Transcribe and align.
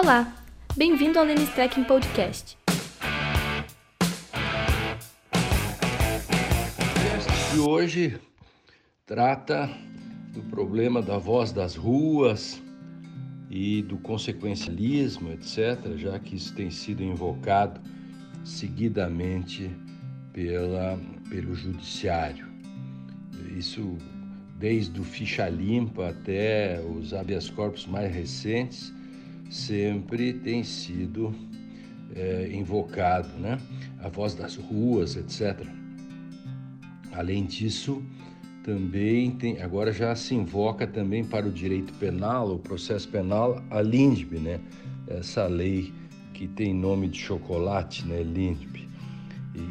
Olá, 0.00 0.32
bem-vindo 0.76 1.18
ao 1.18 1.24
Lênis 1.24 1.48
Trekking 1.48 1.82
Podcast. 1.82 2.56
De 7.52 7.58
hoje 7.58 8.16
trata 9.04 9.68
do 10.32 10.40
problema 10.44 11.02
da 11.02 11.18
voz 11.18 11.50
das 11.50 11.74
ruas 11.74 12.62
e 13.50 13.82
do 13.82 13.98
consequencialismo, 13.98 15.32
etc., 15.32 15.96
já 15.96 16.16
que 16.20 16.36
isso 16.36 16.54
tem 16.54 16.70
sido 16.70 17.02
invocado 17.02 17.80
seguidamente 18.44 19.68
pela, 20.32 20.96
pelo 21.28 21.56
judiciário. 21.56 22.46
Isso 23.50 23.98
desde 24.56 25.00
o 25.00 25.02
ficha 25.02 25.48
limpa 25.48 26.10
até 26.10 26.80
os 26.80 27.12
habeas 27.12 27.50
corpus 27.50 27.84
mais 27.84 28.14
recentes, 28.14 28.96
sempre 29.48 30.32
tem 30.32 30.62
sido 30.62 31.34
é, 32.14 32.50
invocado, 32.52 33.28
né? 33.38 33.58
A 34.00 34.08
voz 34.08 34.34
das 34.34 34.56
ruas, 34.56 35.16
etc. 35.16 35.66
Além 37.12 37.44
disso, 37.44 38.02
também 38.62 39.30
tem, 39.30 39.62
agora 39.62 39.92
já 39.92 40.14
se 40.14 40.34
invoca 40.34 40.86
também 40.86 41.24
para 41.24 41.46
o 41.46 41.50
direito 41.50 41.92
penal, 41.94 42.54
o 42.54 42.58
processo 42.58 43.08
penal, 43.08 43.62
a 43.70 43.80
LINDB, 43.80 44.38
né? 44.38 44.60
Essa 45.06 45.46
lei 45.46 45.92
que 46.34 46.46
tem 46.46 46.74
nome 46.74 47.08
de 47.08 47.18
chocolate, 47.18 48.06
né? 48.06 48.22
LINDB. 48.22 48.77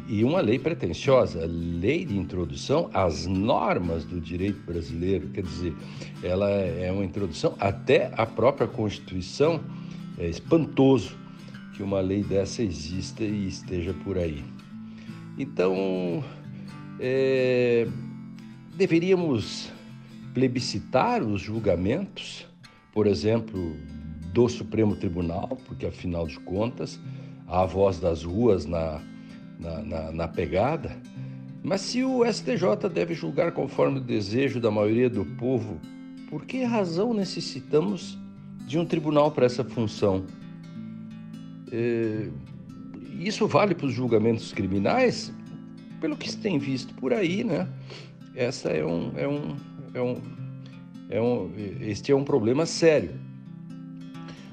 E, 0.08 0.24
uma 0.24 0.40
lei 0.40 0.58
pretensiosa, 0.58 1.44
lei 1.46 2.04
de 2.04 2.16
introdução 2.16 2.90
às 2.92 3.26
normas 3.26 4.04
do 4.04 4.20
direito 4.20 4.60
brasileiro, 4.64 5.28
quer 5.28 5.42
dizer, 5.42 5.74
ela 6.22 6.50
é 6.50 6.90
uma 6.90 7.04
introdução 7.04 7.54
até 7.58 8.12
à 8.16 8.24
própria 8.24 8.66
Constituição. 8.66 9.60
É 10.18 10.28
espantoso 10.28 11.16
que 11.74 11.82
uma 11.82 12.00
lei 12.00 12.22
dessa 12.22 12.62
exista 12.62 13.22
e 13.22 13.46
esteja 13.46 13.94
por 14.04 14.18
aí. 14.18 14.42
Então, 15.38 16.24
é, 16.98 17.86
deveríamos 18.76 19.70
plebiscitar 20.34 21.22
os 21.22 21.40
julgamentos, 21.40 22.46
por 22.92 23.06
exemplo, 23.06 23.76
do 24.32 24.48
Supremo 24.48 24.96
Tribunal, 24.96 25.58
porque 25.66 25.86
afinal 25.86 26.26
de 26.26 26.38
contas, 26.40 26.98
a 27.46 27.64
voz 27.64 27.98
das 27.98 28.24
ruas 28.24 28.66
na 28.66 29.00
na, 29.58 29.82
na, 29.82 30.12
na 30.12 30.28
pegada. 30.28 30.96
Mas 31.62 31.80
se 31.80 32.04
o 32.04 32.24
STJ 32.24 32.88
deve 32.92 33.14
julgar 33.14 33.52
conforme 33.52 33.98
o 33.98 34.02
desejo 34.02 34.60
da 34.60 34.70
maioria 34.70 35.10
do 35.10 35.24
povo, 35.24 35.80
por 36.30 36.44
que 36.44 36.62
razão 36.62 37.12
necessitamos 37.12 38.18
de 38.66 38.78
um 38.78 38.84
tribunal 38.84 39.30
para 39.30 39.46
essa 39.46 39.64
função? 39.64 40.24
É, 41.72 42.28
isso 43.18 43.46
vale 43.46 43.74
para 43.74 43.86
os 43.86 43.92
julgamentos 43.92 44.52
criminais? 44.52 45.32
Pelo 46.00 46.16
que 46.16 46.30
se 46.30 46.38
tem 46.38 46.58
visto 46.58 46.94
por 46.94 47.12
aí, 47.12 47.42
né? 47.42 47.68
Essa 48.36 48.70
é 48.70 48.84
um, 48.84 49.12
é 49.16 49.26
um, 49.26 49.56
é 49.92 50.00
um, 50.00 50.16
é 51.10 51.20
um, 51.20 51.52
este 51.80 52.12
é 52.12 52.16
um 52.16 52.22
problema 52.22 52.64
sério. 52.64 53.10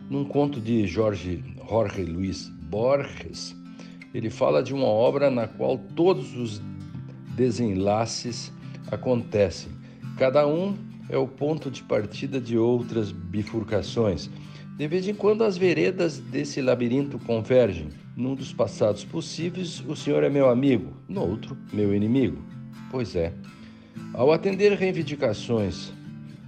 Num 0.09 0.25
conto 0.25 0.59
de 0.59 0.87
Jorge 0.87 1.43
Jorge 1.67 2.03
Luiz 2.03 2.49
Borges, 2.69 3.55
ele 4.15 4.29
fala 4.29 4.63
de 4.63 4.73
uma 4.73 4.85
obra 4.85 5.29
na 5.29 5.45
qual 5.45 5.77
todos 5.77 6.37
os 6.37 6.61
desenlaces 7.35 8.49
acontecem. 8.89 9.69
Cada 10.17 10.47
um 10.47 10.77
é 11.09 11.17
o 11.17 11.27
ponto 11.27 11.69
de 11.69 11.83
partida 11.83 12.39
de 12.39 12.57
outras 12.57 13.11
bifurcações. 13.11 14.29
De 14.77 14.87
vez 14.87 15.05
em 15.05 15.13
quando, 15.13 15.43
as 15.43 15.57
veredas 15.57 16.17
desse 16.17 16.61
labirinto 16.61 17.19
convergem. 17.19 17.89
Num 18.15 18.35
dos 18.35 18.53
passados 18.53 19.03
possíveis, 19.03 19.83
o 19.85 19.97
senhor 19.97 20.23
é 20.23 20.29
meu 20.29 20.49
amigo, 20.49 20.93
no 21.09 21.21
outro, 21.21 21.57
meu 21.73 21.93
inimigo. 21.93 22.41
Pois 22.89 23.17
é. 23.17 23.33
Ao 24.13 24.31
atender 24.31 24.71
reivindicações 24.71 25.91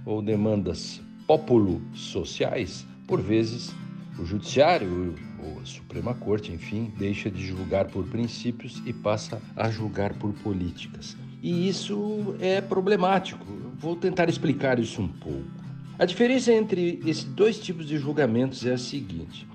ou 0.06 0.22
demandas 0.22 1.02
populo 1.26 1.82
sociais, 1.92 2.86
por 3.06 3.20
vezes 3.20 3.74
o 4.18 4.24
judiciário 4.24 5.14
ou 5.42 5.60
a 5.60 5.64
Suprema 5.64 6.14
Corte, 6.14 6.52
enfim, 6.52 6.92
deixa 6.96 7.30
de 7.30 7.46
julgar 7.46 7.86
por 7.86 8.04
princípios 8.06 8.82
e 8.84 8.92
passa 8.92 9.40
a 9.56 9.70
julgar 9.70 10.14
por 10.14 10.32
políticas. 10.34 11.16
E 11.42 11.68
isso 11.68 12.34
é 12.40 12.60
problemático. 12.60 13.44
Vou 13.78 13.94
tentar 13.94 14.28
explicar 14.28 14.78
isso 14.78 15.00
um 15.00 15.08
pouco. 15.08 15.44
A 15.98 16.04
diferença 16.04 16.52
entre 16.52 17.00
esses 17.04 17.24
dois 17.24 17.58
tipos 17.58 17.86
de 17.86 17.98
julgamentos 17.98 18.64
é 18.66 18.72
a 18.74 18.78
seguinte: 18.78 19.46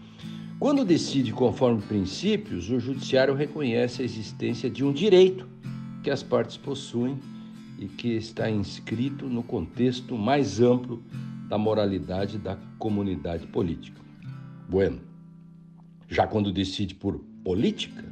quando 0.59 0.85
decide 0.85 1.33
conforme 1.33 1.81
princípios, 1.81 2.69
o 2.69 2.79
judiciário 2.79 3.33
reconhece 3.33 4.01
a 4.01 4.05
existência 4.05 4.69
de 4.69 4.83
um 4.83 4.93
direito 4.93 5.47
que 6.01 6.09
as 6.09 6.23
partes 6.23 6.57
possuem 6.57 7.19
e 7.77 7.87
que 7.87 8.09
está 8.09 8.49
inscrito 8.49 9.27
no 9.27 9.43
contexto 9.43 10.17
mais 10.17 10.61
amplo 10.61 11.03
da 11.49 11.57
moralidade 11.57 12.37
da 12.37 12.57
comunidade 12.77 13.45
política. 13.47 14.01
Bueno. 14.69 15.12
Já 16.13 16.27
quando 16.27 16.51
decide 16.51 16.93
por 16.93 17.17
política, 17.43 18.05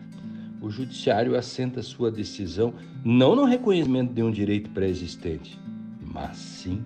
o 0.59 0.71
judiciário 0.71 1.35
assenta 1.35 1.83
sua 1.83 2.11
decisão 2.11 2.73
não 3.05 3.35
no 3.35 3.45
reconhecimento 3.45 4.11
de 4.11 4.23
um 4.23 4.31
direito 4.31 4.71
pré-existente, 4.71 5.59
mas 6.03 6.35
sim 6.35 6.83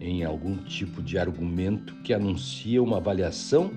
em 0.00 0.24
algum 0.24 0.56
tipo 0.56 1.02
de 1.02 1.18
argumento 1.18 1.94
que 1.96 2.14
anuncia 2.14 2.82
uma 2.82 2.96
avaliação 2.96 3.70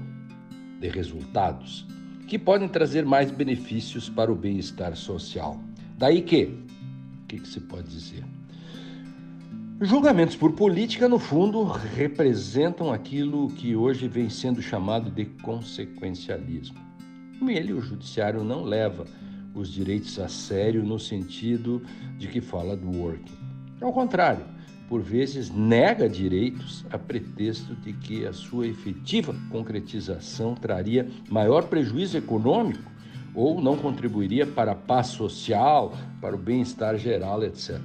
de 0.80 0.88
resultados 0.88 1.86
que 2.30 2.40
podem 2.40 2.70
trazer 2.70 3.06
mais 3.06 3.30
benefícios 3.30 4.08
para 4.08 4.32
o 4.32 4.36
bem-estar 4.36 4.96
social. 4.96 5.62
Daí 5.98 6.22
que, 6.22 6.46
o 6.46 7.26
que, 7.28 7.40
que 7.40 7.48
se 7.50 7.60
pode 7.60 7.90
dizer? 7.90 8.24
Julgamentos 9.82 10.36
por 10.36 10.52
política, 10.52 11.08
no 11.08 11.18
fundo, 11.18 11.64
representam 11.64 12.92
aquilo 12.92 13.48
que 13.48 13.78
hoje 13.78 14.10
vem 14.10 14.30
sendo 14.30 14.62
chamado 14.62 15.10
de 15.10 15.24
consequencialismo. 15.24 16.78
Ele, 17.48 17.72
o 17.72 17.80
judiciário, 17.80 18.44
não 18.44 18.62
leva 18.62 19.06
os 19.56 19.72
direitos 19.72 20.20
a 20.20 20.28
sério 20.28 20.84
no 20.84 21.00
sentido 21.00 21.82
de 22.18 22.28
que 22.28 22.42
fala 22.42 22.76
do 22.76 22.92
working. 22.92 23.32
Ao 23.80 23.94
contrário, 23.94 24.44
por 24.90 25.02
vezes 25.02 25.50
nega 25.50 26.10
direitos 26.10 26.86
a 26.92 26.98
pretexto 26.98 27.74
de 27.76 27.94
que 27.94 28.28
a 28.28 28.34
sua 28.34 28.68
efetiva 28.68 29.34
concretização 29.50 30.56
traria 30.56 31.08
maior 31.30 31.70
prejuízo 31.70 32.18
econômico 32.18 32.84
ou 33.34 33.62
não 33.62 33.78
contribuiria 33.78 34.46
para 34.46 34.74
a 34.74 34.76
paz 34.76 35.08
social, 35.08 35.94
para 36.20 36.36
o 36.36 36.40
bem-estar 36.40 36.98
geral, 36.98 37.42
etc 37.46 37.80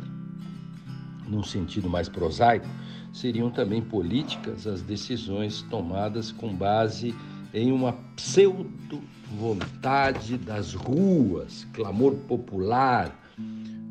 num 1.34 1.42
sentido 1.42 1.90
mais 1.90 2.08
prosaico, 2.08 2.66
seriam 3.12 3.50
também 3.50 3.82
políticas 3.82 4.66
as 4.66 4.80
decisões 4.82 5.60
tomadas 5.62 6.30
com 6.32 6.54
base 6.54 7.14
em 7.52 7.72
uma 7.72 7.92
pseudo-vontade 8.16 10.38
das 10.38 10.72
ruas, 10.74 11.66
clamor 11.72 12.14
popular, 12.28 13.20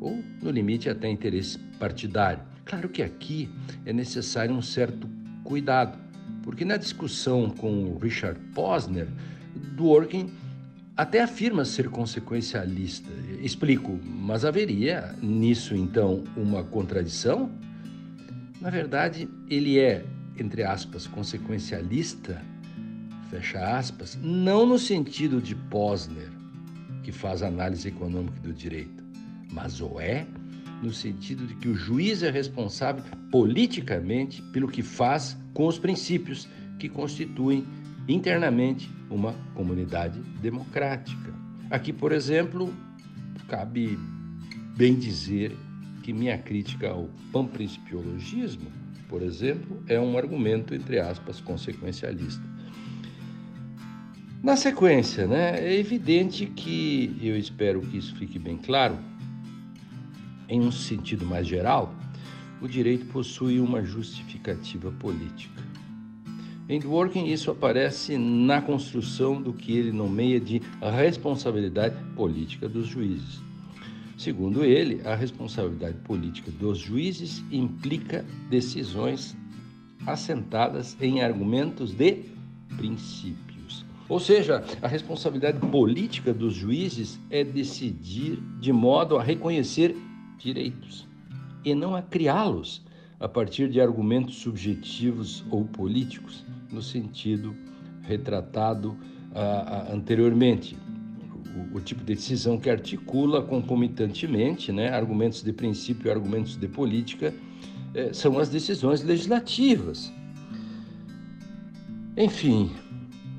ou, 0.00 0.18
no 0.42 0.50
limite, 0.50 0.90
até 0.90 1.08
interesse 1.08 1.58
partidário. 1.78 2.42
Claro 2.64 2.88
que 2.88 3.02
aqui 3.02 3.48
é 3.86 3.92
necessário 3.92 4.54
um 4.54 4.62
certo 4.62 5.08
cuidado, 5.42 5.98
porque 6.42 6.64
na 6.64 6.76
discussão 6.76 7.50
com 7.50 7.98
Richard 7.98 8.38
Posner, 8.54 9.08
Dworkin 9.76 10.30
até 10.96 11.22
afirma 11.22 11.64
ser 11.64 11.88
consequencialista. 11.88 13.10
Explico, 13.40 13.98
mas 14.04 14.44
haveria 14.44 15.14
nisso 15.20 15.74
então 15.74 16.22
uma 16.36 16.62
contradição? 16.62 17.50
Na 18.60 18.70
verdade, 18.70 19.28
ele 19.48 19.78
é, 19.78 20.04
entre 20.38 20.62
aspas, 20.62 21.06
consequencialista, 21.06 22.40
fecha 23.28 23.76
aspas, 23.76 24.18
não 24.22 24.64
no 24.64 24.78
sentido 24.78 25.40
de 25.40 25.54
Posner, 25.54 26.30
que 27.02 27.12
faz 27.12 27.42
análise 27.42 27.88
econômica 27.88 28.40
do 28.40 28.52
direito, 28.52 29.04
mas 29.52 29.80
o 29.80 30.00
é 30.00 30.26
no 30.82 30.92
sentido 30.92 31.46
de 31.46 31.54
que 31.54 31.68
o 31.68 31.74
juiz 31.74 32.22
é 32.22 32.30
responsável 32.30 33.02
politicamente 33.30 34.42
pelo 34.52 34.68
que 34.68 34.82
faz 34.82 35.36
com 35.52 35.66
os 35.66 35.78
princípios 35.78 36.48
que 36.78 36.88
constituem 36.88 37.66
internamente 38.08 38.90
uma 39.10 39.32
comunidade 39.54 40.20
democrática. 40.40 41.32
Aqui, 41.70 41.92
por 41.92 42.12
exemplo, 42.12 42.72
cabe 43.48 43.98
bem 44.76 44.94
dizer 44.94 45.56
que 46.02 46.12
minha 46.12 46.36
crítica 46.36 46.90
ao 46.90 47.08
panprincipiologismo, 47.32 48.70
por 49.08 49.22
exemplo, 49.22 49.82
é 49.86 49.98
um 49.98 50.18
argumento, 50.18 50.74
entre 50.74 50.98
aspas, 50.98 51.40
consequencialista. 51.40 52.42
Na 54.42 54.56
sequência, 54.56 55.26
né, 55.26 55.58
é 55.58 55.78
evidente 55.78 56.44
que, 56.44 57.18
eu 57.22 57.38
espero 57.38 57.80
que 57.80 57.96
isso 57.96 58.14
fique 58.16 58.38
bem 58.38 58.58
claro, 58.58 58.98
em 60.46 60.60
um 60.60 60.70
sentido 60.70 61.24
mais 61.24 61.46
geral, 61.46 61.94
o 62.60 62.68
direito 62.68 63.06
possui 63.06 63.58
uma 63.58 63.82
justificativa 63.82 64.92
política. 64.92 65.63
Em 66.66 66.80
Dworkin, 66.80 67.26
isso 67.26 67.50
aparece 67.50 68.16
na 68.16 68.62
construção 68.62 69.40
do 69.40 69.52
que 69.52 69.76
ele 69.76 69.92
nomeia 69.92 70.40
de 70.40 70.62
responsabilidade 70.80 71.94
política 72.16 72.66
dos 72.66 72.86
juízes. 72.86 73.42
Segundo 74.16 74.64
ele, 74.64 75.06
a 75.06 75.14
responsabilidade 75.14 75.98
política 75.98 76.50
dos 76.50 76.78
juízes 76.78 77.44
implica 77.52 78.24
decisões 78.48 79.36
assentadas 80.06 80.96
em 81.02 81.20
argumentos 81.20 81.92
de 81.92 82.22
princípios. 82.78 83.84
Ou 84.08 84.18
seja, 84.18 84.64
a 84.80 84.88
responsabilidade 84.88 85.58
política 85.66 86.32
dos 86.32 86.54
juízes 86.54 87.20
é 87.28 87.44
decidir 87.44 88.38
de 88.58 88.72
modo 88.72 89.18
a 89.18 89.22
reconhecer 89.22 89.94
direitos 90.38 91.06
e 91.62 91.74
não 91.74 91.94
a 91.94 92.00
criá-los 92.00 92.82
a 93.20 93.28
partir 93.28 93.68
de 93.68 93.80
argumentos 93.80 94.36
subjetivos 94.36 95.44
ou 95.50 95.64
políticos 95.64 96.44
no 96.74 96.82
sentido 96.82 97.54
retratado 98.02 98.90
uh, 98.90 99.94
anteriormente. 99.94 100.76
O, 101.72 101.78
o, 101.78 101.80
tipo 101.80 102.00
de 102.00 102.14
decisão 102.14 102.58
que 102.58 102.68
articula 102.68 103.40
concomitantemente 103.40 104.72
né, 104.72 104.90
argumentos 104.90 105.42
de 105.42 105.52
princípio 105.52 106.08
e 106.08 106.10
argumentos 106.10 106.56
de 106.56 106.66
política 106.66 107.32
eh, 107.94 108.12
são 108.12 108.40
as 108.40 108.48
decisões 108.48 109.04
legislativas. 109.04 110.12
Enfim, 112.16 112.72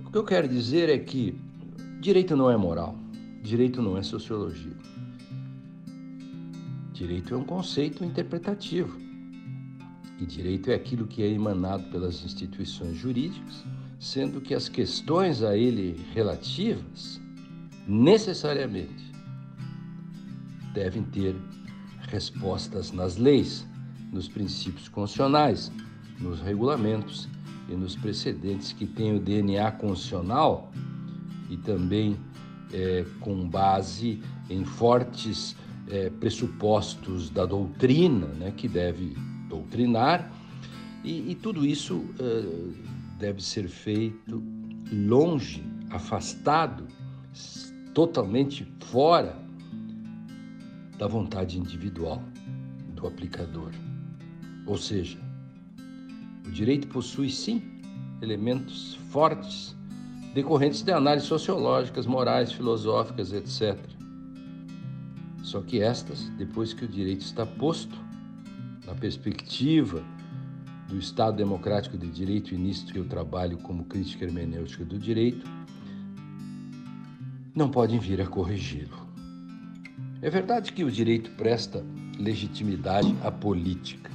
o 0.05 0.11
que 0.11 0.17
eu 0.17 0.23
quero 0.23 0.47
dizer 0.47 0.87
é 0.87 0.97
que 0.97 1.35
direito 1.99 2.37
não 2.37 2.49
é 2.49 2.55
moral, 2.55 2.95
direito 3.43 3.81
não 3.81 3.97
é 3.97 4.03
sociologia. 4.03 4.75
Direito 6.93 7.33
é 7.33 7.37
um 7.37 7.43
conceito 7.43 8.05
interpretativo. 8.05 9.05
E 10.19 10.25
direito 10.25 10.71
é 10.71 10.75
aquilo 10.75 11.06
que 11.06 11.21
é 11.23 11.29
emanado 11.29 11.83
pelas 11.89 12.23
instituições 12.23 12.95
jurídicas, 12.97 13.63
sendo 14.00 14.39
que 14.39 14.53
as 14.53 14.69
questões 14.69 15.44
a 15.44 15.57
ele 15.57 16.00
relativas, 16.13 17.19
necessariamente, 17.88 19.12
devem 20.73 21.03
ter 21.03 21.35
respostas 22.07 22.91
nas 22.91 23.17
leis, 23.17 23.65
nos 24.12 24.27
princípios 24.27 24.88
constitucionais, 24.88 25.71
nos 26.19 26.39
regulamentos 26.39 27.27
e 27.68 27.73
nos 27.73 27.95
precedentes 27.95 28.71
que 28.71 28.85
têm 28.85 29.15
o 29.15 29.19
DNA 29.19 29.71
constitucional 29.73 30.71
e 31.50 31.57
também 31.57 32.18
é, 32.71 33.06
com 33.19 33.47
base 33.47 34.21
em 34.50 34.63
fortes 34.63 35.56
é, 35.89 36.09
pressupostos 36.09 37.29
da 37.29 37.45
doutrina, 37.45 38.27
né, 38.27 38.53
que 38.56 38.68
deve 38.68 39.15
doutrinar, 39.56 40.31
e, 41.04 41.31
e 41.31 41.36
tudo 41.36 41.66
isso 41.66 41.98
uh, 41.98 42.74
deve 43.18 43.44
ser 43.44 43.68
feito 43.68 44.44
longe, 44.92 45.63
afastado, 45.90 46.88
totalmente 47.94 48.68
fora 48.86 49.38
da 50.98 51.07
vontade 51.07 51.57
individual 51.57 52.22
do 52.96 53.07
aplicador. 53.07 53.72
Ou 54.66 54.78
seja, 54.78 55.18
o 56.46 56.52
direito 56.52 56.88
possui 56.88 57.30
sim 57.30 57.62
elementos 58.22 58.96
fortes 59.10 59.75
decorrentes 60.34 60.81
de 60.81 60.92
análises 60.92 61.30
sociológicas, 61.30 62.06
morais, 62.06 62.52
filosóficas, 62.52 63.31
etc. 63.31 63.80
Só 65.42 65.62
que 65.62 65.81
estas, 65.81 66.28
depois 66.31 66.74
que 66.74 66.84
o 66.84 66.88
direito 66.88 67.22
está 67.22 67.46
posto, 67.46 68.05
na 68.85 68.93
perspectiva 68.93 70.03
do 70.87 70.97
Estado 70.97 71.37
Democrático 71.37 71.97
de 71.97 72.07
Direito, 72.07 72.53
e 72.53 72.57
nisto 72.57 72.93
que 72.93 72.99
eu 72.99 73.05
trabalho 73.05 73.57
como 73.57 73.85
crítica 73.85 74.25
hermenêutica 74.25 74.85
do 74.85 74.99
direito, 74.99 75.47
não 77.55 77.69
podem 77.69 77.97
vir 77.97 78.21
a 78.21 78.27
corrigi-lo. 78.27 79.05
É 80.21 80.29
verdade 80.29 80.71
que 80.73 80.83
o 80.83 80.91
direito 80.91 81.31
presta 81.31 81.83
legitimidade 82.19 83.15
à 83.23 83.31
política, 83.31 84.11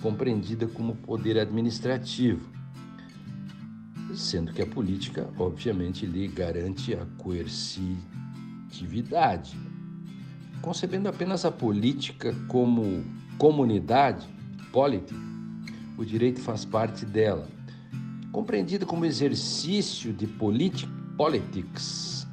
compreendida 0.00 0.66
como 0.66 0.96
poder 0.96 1.38
administrativo, 1.38 2.48
sendo 4.14 4.52
que 4.52 4.62
a 4.62 4.66
política, 4.66 5.28
obviamente, 5.38 6.06
lhe 6.06 6.26
garante 6.28 6.94
a 6.94 7.04
coercitividade. 7.18 9.58
Concebendo 10.66 11.08
apenas 11.08 11.44
a 11.44 11.52
política 11.52 12.34
como 12.48 13.04
comunidade, 13.38 14.26
polity, 14.72 15.14
o 15.96 16.04
direito 16.04 16.40
faz 16.40 16.64
parte 16.64 17.06
dela. 17.06 17.48
Compreendida 18.32 18.84
como 18.84 19.04
exercício 19.04 20.12
de 20.12 20.26
política, 20.26 20.92
politics, 21.16 22.26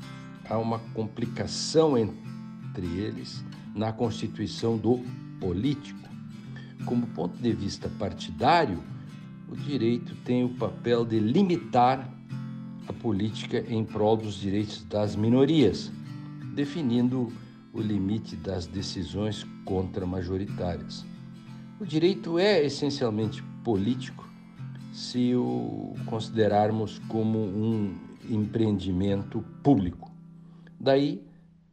há 0.49 0.57
uma 0.57 0.79
complicação 0.95 1.95
entre 1.95 2.87
eles 2.97 3.45
na 3.75 3.93
constituição 3.93 4.79
do 4.79 4.99
político. 5.39 6.09
Como 6.85 7.05
ponto 7.05 7.37
de 7.37 7.53
vista 7.53 7.87
partidário, 7.99 8.81
o 9.47 9.55
direito 9.55 10.15
tem 10.25 10.43
o 10.43 10.49
papel 10.49 11.05
de 11.05 11.19
limitar 11.19 12.11
a 12.87 12.93
política 12.93 13.63
em 13.69 13.85
prol 13.85 14.17
dos 14.17 14.33
direitos 14.33 14.83
das 14.85 15.15
minorias, 15.15 15.91
definindo 16.55 17.31
o 17.73 17.81
limite 17.81 18.35
das 18.35 18.67
decisões 18.67 19.43
contra-majoritárias. 19.65 21.03
O 21.79 21.85
direito 21.85 22.37
é 22.37 22.63
essencialmente 22.63 23.41
político 23.63 24.29
se 24.93 25.35
o 25.35 25.95
considerarmos 26.05 26.99
como 27.07 27.39
um 27.39 27.97
empreendimento 28.29 29.43
público. 29.63 30.11
Daí, 30.79 31.25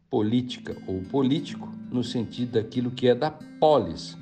política 0.09 0.75
ou 0.87 1.03
político, 1.03 1.71
no 1.91 2.03
sentido 2.03 2.53
daquilo 2.53 2.91
que 2.91 3.09
é 3.09 3.15
da 3.15 3.31
polis, 3.31 4.17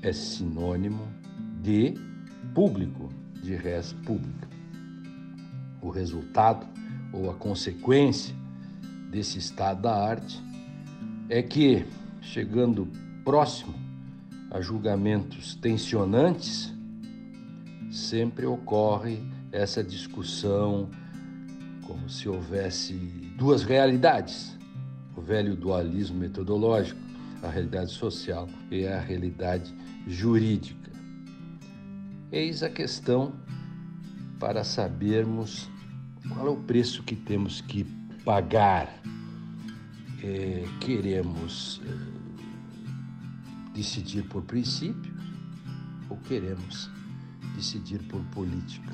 é 0.00 0.12
sinônimo 0.12 1.08
de 1.60 1.94
público, 2.54 3.08
de 3.42 3.56
res 3.56 3.92
pública. 3.92 4.48
O 5.82 5.90
resultado 5.90 6.66
ou 7.12 7.30
a 7.30 7.34
consequência 7.34 8.34
desse 9.10 9.38
estado 9.38 9.82
da 9.82 9.94
arte 9.94 10.42
é 11.28 11.42
que, 11.42 11.84
chegando 12.20 12.88
próximo 13.24 13.74
a 14.50 14.60
julgamentos 14.60 15.54
tensionantes, 15.56 16.72
sempre 17.90 18.46
ocorre 18.46 19.20
essa 19.50 19.82
discussão 19.82 20.88
como 21.86 22.08
se 22.08 22.28
houvesse 22.28 22.94
duas 23.36 23.62
realidades: 23.62 24.56
o 25.16 25.20
velho 25.20 25.56
dualismo 25.56 26.18
metodológico, 26.18 27.00
a 27.42 27.48
realidade 27.48 27.92
social 27.92 28.48
e 28.70 28.86
a 28.86 29.00
realidade 29.00 29.74
jurídica. 30.06 30.90
Eis 32.30 32.62
a 32.62 32.68
questão 32.68 33.32
para 34.38 34.64
sabermos 34.64 35.68
qual 36.28 36.46
é 36.46 36.50
o 36.50 36.56
preço 36.56 37.02
que 37.02 37.16
temos 37.16 37.60
que 37.60 37.84
pagar. 38.26 38.92
É, 40.20 40.64
queremos 40.80 41.80
é, 41.84 43.72
decidir 43.72 44.24
por 44.24 44.42
princípios 44.42 45.14
ou 46.10 46.16
queremos 46.16 46.90
decidir 47.54 48.02
por 48.08 48.20
política, 48.32 48.92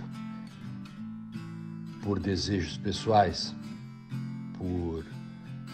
por 2.02 2.20
desejos 2.20 2.76
pessoais, 2.76 3.54
por 4.58 5.06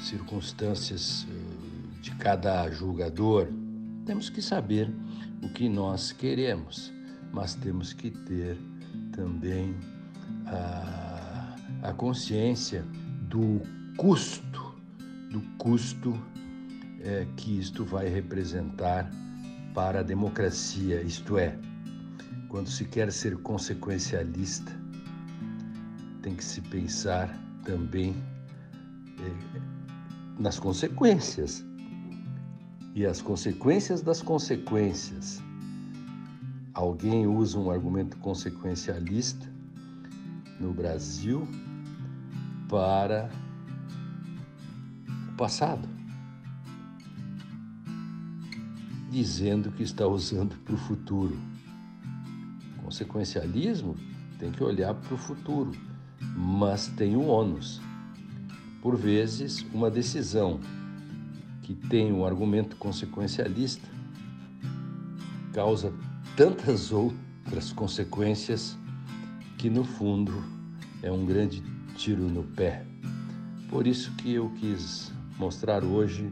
circunstâncias 0.01 1.27
é, 1.29 2.01
de 2.01 2.13
cada 2.13 2.71
julgador. 2.71 3.49
Temos 4.07 4.31
que 4.31 4.41
saber 4.41 4.89
o 5.43 5.49
que 5.49 5.69
nós 5.69 6.13
queremos, 6.13 6.93
mas 7.33 7.57
temos 7.57 7.93
que 7.93 8.11
ter 8.13 8.57
também 9.11 9.75
a, 10.47 11.57
a 11.83 11.93
consciência 11.93 12.85
do 13.29 13.61
custo, 13.97 14.75
do 15.31 15.41
custo 15.59 16.19
é, 17.01 17.27
que 17.37 17.59
isto 17.59 17.85
vai 17.85 18.09
representar 18.09 19.11
para 19.75 20.01
a 20.01 20.03
democracia, 20.03 21.03
isto 21.03 21.37
é, 21.37 21.59
quando 22.49 22.69
se 22.69 22.87
quer 22.87 23.13
ser 23.13 23.37
consequencialista, 23.39 24.73
tem 26.23 26.35
que 26.35 26.45
se 26.45 26.61
pensar 26.63 27.29
também 27.65 28.17
é, 29.21 29.61
nas 30.39 30.59
consequências 30.59 31.65
e 32.95 33.05
as 33.05 33.21
consequências 33.21 34.01
das 34.01 34.23
consequências. 34.23 35.43
Alguém 36.73 37.27
usa 37.27 37.59
um 37.59 37.71
argumento 37.71 38.17
consequencialista 38.19 39.47
no 40.59 40.73
Brasil 40.73 41.47
para 42.69 43.31
o 45.31 45.37
passado, 45.37 45.89
dizendo 49.11 49.73
que 49.73 49.83
está 49.83 50.07
usando 50.07 50.55
para 50.65 50.75
o 50.75 50.79
futuro. 50.79 51.37
Consequencialismo 52.85 53.97
tem 54.39 54.53
que 54.53 54.63
olhar 54.63 54.95
para 54.95 55.15
o 55.15 55.19
futuro, 55.19 55.73
mas 56.37 56.89
tem 56.89 57.17
um 57.17 57.29
ônus. 57.29 57.81
Por 58.83 58.97
vezes, 58.97 59.65
uma 59.73 59.91
decisão 59.91 60.61
que 61.63 61.75
tem 61.75 62.13
um 62.13 62.25
argumento 62.25 62.77
consequencialista 62.77 63.89
causa 65.53 65.93
tantas 66.37 66.93
outras 66.93 67.73
consequências 67.73 68.79
que, 69.57 69.69
no 69.69 69.85
fundo, 69.85 70.45
é 71.03 71.11
um 71.11 71.27
grande 71.27 71.63
tiro 71.99 72.31
no 72.31 72.45
pé. 72.45 72.87
Por 73.69 73.87
isso 73.87 74.13
que 74.13 74.33
eu 74.33 74.49
quis 74.51 75.13
mostrar 75.37 75.85
hoje 75.85 76.31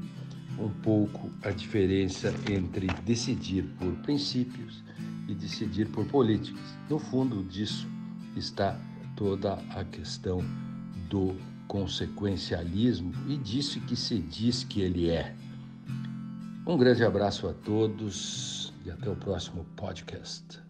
um 0.59 0.71
pouco 0.81 1.31
a 1.43 1.51
diferença 1.51 2.33
entre 2.51 2.87
decidir 3.05 3.65
por 3.79 3.93
princípios 3.97 4.83
e 5.29 5.35
decidir 5.35 5.89
por 5.89 6.07
políticas. 6.07 6.63
No 6.89 6.99
fundo 6.99 7.43
disso 7.43 7.87
está 8.37 8.79
toda 9.17 9.55
a 9.71 9.85
questão 9.85 10.39
do 11.11 11.35
consequencialismo 11.67 13.13
e 13.29 13.37
disso 13.37 13.81
que 13.81 13.97
se 13.97 14.19
diz 14.21 14.63
que 14.63 14.81
ele 14.81 15.11
é. 15.11 15.35
Um 16.65 16.77
grande 16.77 17.05
abraço 17.05 17.49
a 17.49 17.53
todos 17.53 18.73
e 18.85 18.91
até 18.91 19.11
o 19.11 19.17
próximo 19.17 19.67
podcast. 19.77 20.66